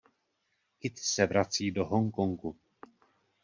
[0.79, 2.55] Kitty se vrací do Hongkongu.